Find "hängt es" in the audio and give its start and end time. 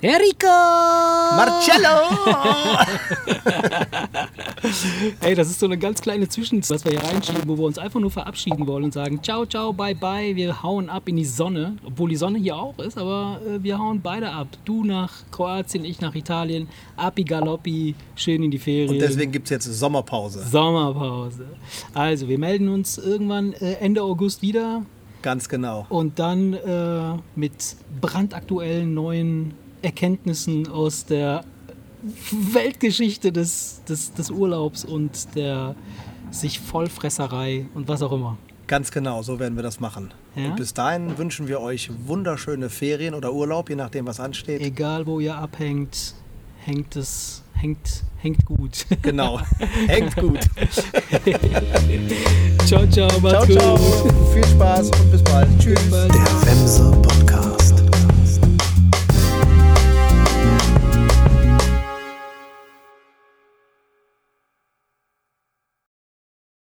46.64-47.42